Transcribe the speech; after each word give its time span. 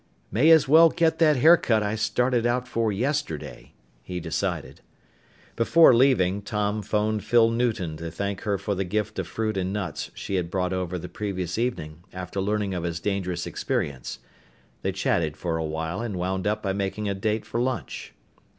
"May 0.31 0.49
as 0.49 0.67
well 0.67 0.89
get 0.89 1.19
that 1.19 1.35
haircut 1.35 1.83
I 1.83 1.93
started 1.93 2.47
out 2.47 2.67
for 2.67 2.91
yesterday," 2.91 3.73
he 4.01 4.19
decided. 4.19 4.81
Before 5.55 5.93
leaving, 5.93 6.41
Tom 6.41 6.81
phoned 6.81 7.23
Phyl 7.23 7.51
Newton 7.51 7.97
to 7.97 8.09
thank 8.09 8.41
her 8.41 8.57
for 8.57 8.73
the 8.73 8.83
gift 8.83 9.19
of 9.19 9.27
fruit 9.27 9.57
and 9.57 9.71
nuts 9.71 10.09
she 10.15 10.33
had 10.37 10.49
brought 10.49 10.73
over 10.73 10.97
the 10.97 11.07
previous 11.07 11.59
evening 11.59 12.01
after 12.13 12.41
learning 12.41 12.73
of 12.73 12.81
his 12.81 12.99
dangerous 12.99 13.45
experience. 13.45 14.17
They 14.81 14.91
chatted 14.91 15.37
for 15.37 15.57
a 15.57 15.63
while 15.63 16.01
and 16.01 16.15
wound 16.17 16.47
up 16.47 16.63
by 16.63 16.73
making 16.73 17.07
a 17.07 17.13
date 17.13 17.45
for 17.45 17.61
lunch. 17.61 18.11